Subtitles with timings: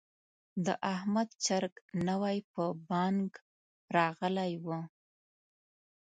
[0.65, 1.73] د احمد چرګ
[2.07, 3.27] نوی په بانګ
[3.95, 4.79] راغلی دی.